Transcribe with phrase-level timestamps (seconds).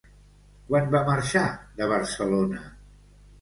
[0.71, 1.43] Quan va marxar
[1.83, 2.65] de Barcelona?